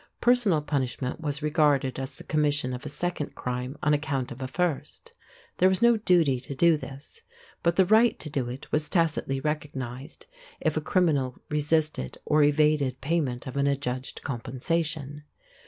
Personal 0.19 0.63
punishment 0.63 1.21
was 1.21 1.43
regarded 1.43 1.99
as 1.99 2.15
the 2.15 2.23
commission 2.23 2.73
of 2.73 2.87
a 2.87 2.89
second 2.89 3.35
crime 3.35 3.77
on 3.83 3.93
account 3.93 4.31
of 4.31 4.41
a 4.41 4.47
first. 4.47 5.11
There 5.57 5.69
was 5.69 5.83
no 5.83 5.95
duty 5.95 6.39
to 6.39 6.55
do 6.55 6.75
this; 6.75 7.21
but 7.61 7.75
the 7.75 7.85
right 7.85 8.17
to 8.17 8.27
do 8.27 8.49
it 8.49 8.71
was 8.71 8.89
tacitly 8.89 9.39
recognized 9.39 10.25
if 10.59 10.75
a 10.75 10.81
criminal 10.81 11.37
resisted 11.51 12.17
or 12.25 12.41
evaded 12.41 12.99
payment 12.99 13.45
of 13.45 13.57
an 13.57 13.67
adjudged 13.67 14.23
compensation. 14.23 15.23